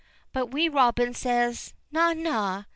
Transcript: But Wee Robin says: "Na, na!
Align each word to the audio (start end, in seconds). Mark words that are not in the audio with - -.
But 0.33 0.47
Wee 0.47 0.67
Robin 0.67 1.13
says: 1.13 1.75
"Na, 1.91 2.11
na! 2.13 2.63